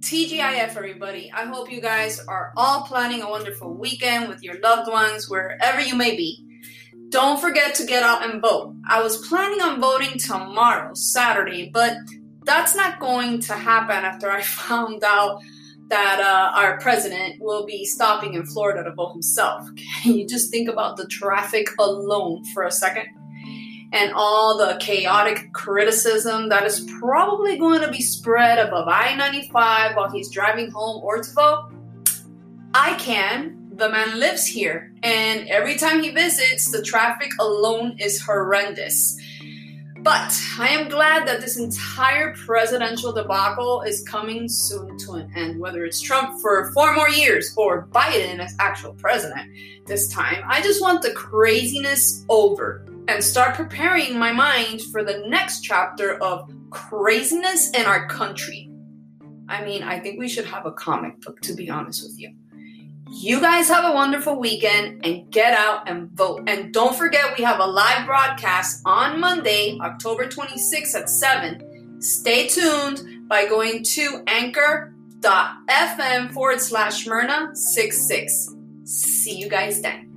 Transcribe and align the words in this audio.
TGIF, 0.00 0.76
everybody. 0.76 1.32
I 1.32 1.46
hope 1.46 1.72
you 1.72 1.80
guys 1.80 2.20
are 2.20 2.52
all 2.54 2.82
planning 2.82 3.22
a 3.22 3.30
wonderful 3.30 3.72
weekend 3.72 4.28
with 4.28 4.42
your 4.42 4.60
loved 4.60 4.92
ones, 4.92 5.26
wherever 5.26 5.80
you 5.80 5.96
may 5.96 6.14
be. 6.14 6.44
Don't 7.08 7.40
forget 7.40 7.74
to 7.76 7.86
get 7.86 8.02
out 8.02 8.28
and 8.28 8.42
vote. 8.42 8.74
I 8.86 9.02
was 9.02 9.26
planning 9.26 9.62
on 9.62 9.80
voting 9.80 10.18
tomorrow, 10.18 10.92
Saturday, 10.92 11.70
but 11.72 11.96
that's 12.44 12.76
not 12.76 13.00
going 13.00 13.40
to 13.40 13.54
happen 13.54 14.04
after 14.04 14.30
I 14.30 14.42
found 14.68 15.02
out 15.02 15.40
that 15.88 16.20
uh, 16.20 16.60
our 16.60 16.78
president 16.78 17.40
will 17.40 17.64
be 17.64 17.86
stopping 17.86 18.34
in 18.34 18.44
Florida 18.44 18.84
to 18.84 18.94
vote 18.94 19.12
himself. 19.12 19.66
Can 20.02 20.12
you 20.12 20.26
just 20.26 20.50
think 20.50 20.68
about 20.68 20.98
the 20.98 21.06
traffic 21.06 21.68
alone 21.78 22.44
for 22.52 22.64
a 22.64 22.70
second? 22.70 23.06
And 23.92 24.12
all 24.14 24.56
the 24.56 24.76
chaotic 24.80 25.52
criticism 25.52 26.48
that 26.48 26.64
is 26.64 26.88
probably 27.00 27.58
going 27.58 27.80
to 27.80 27.90
be 27.90 28.00
spread 28.00 28.58
above 28.58 28.86
I 28.86 29.16
95 29.16 29.96
while 29.96 30.10
he's 30.10 30.30
driving 30.30 30.70
home 30.70 31.02
or 31.02 31.22
to 31.22 31.32
vote? 31.32 31.70
I 32.72 32.94
can. 32.94 33.56
The 33.74 33.88
man 33.88 34.20
lives 34.20 34.46
here, 34.46 34.92
and 35.02 35.48
every 35.48 35.76
time 35.76 36.02
he 36.02 36.10
visits, 36.10 36.70
the 36.70 36.82
traffic 36.82 37.30
alone 37.40 37.96
is 37.98 38.20
horrendous. 38.20 39.18
But 40.02 40.34
I 40.58 40.68
am 40.68 40.88
glad 40.88 41.28
that 41.28 41.42
this 41.42 41.58
entire 41.58 42.34
presidential 42.34 43.12
debacle 43.12 43.82
is 43.82 44.02
coming 44.08 44.48
soon 44.48 44.96
to 44.98 45.12
an 45.12 45.30
end. 45.36 45.60
Whether 45.60 45.84
it's 45.84 46.00
Trump 46.00 46.40
for 46.40 46.70
four 46.72 46.94
more 46.94 47.10
years 47.10 47.52
or 47.56 47.86
Biden 47.86 48.38
as 48.38 48.54
actual 48.58 48.94
president 48.94 49.50
this 49.86 50.12
time, 50.12 50.42
I 50.46 50.62
just 50.62 50.80
want 50.80 51.02
the 51.02 51.12
craziness 51.12 52.24
over 52.30 52.86
and 53.10 53.24
start 53.24 53.56
preparing 53.56 54.16
my 54.16 54.30
mind 54.30 54.82
for 54.92 55.02
the 55.02 55.18
next 55.26 55.62
chapter 55.62 56.14
of 56.22 56.48
craziness 56.70 57.70
in 57.70 57.84
our 57.84 58.06
country. 58.06 58.70
I 59.48 59.64
mean, 59.64 59.82
I 59.82 59.98
think 59.98 60.20
we 60.20 60.28
should 60.28 60.44
have 60.44 60.64
a 60.64 60.70
comic 60.70 61.20
book, 61.20 61.40
to 61.40 61.52
be 61.54 61.68
honest 61.68 62.04
with 62.04 62.16
you. 62.20 62.32
You 63.10 63.40
guys 63.40 63.66
have 63.66 63.84
a 63.84 63.92
wonderful 63.92 64.38
weekend 64.38 65.04
and 65.04 65.28
get 65.32 65.58
out 65.58 65.88
and 65.88 66.08
vote. 66.12 66.44
And 66.46 66.72
don't 66.72 66.94
forget, 66.94 67.36
we 67.36 67.42
have 67.42 67.58
a 67.58 67.66
live 67.66 68.06
broadcast 68.06 68.82
on 68.86 69.18
Monday, 69.18 69.76
October 69.80 70.28
26th 70.28 70.94
at 70.94 71.10
7. 71.10 72.00
Stay 72.00 72.46
tuned 72.46 73.28
by 73.28 73.46
going 73.46 73.82
to 73.82 74.22
anchor.fm 74.28 74.92
forward 76.32 76.60
slash 76.60 77.08
Myrna 77.08 77.50
66. 77.56 78.54
See 78.84 79.36
you 79.36 79.48
guys 79.48 79.82
then. 79.82 80.09